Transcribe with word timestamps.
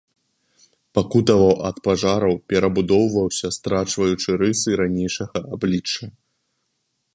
Пакутаваў 0.97 1.51
ад 1.69 1.77
пажараў, 1.87 2.33
перабудоўваўся, 2.53 3.47
страчваючы 3.59 4.29
рысы 4.43 4.69
ранейшага 4.83 5.37
аблічча. 5.59 6.05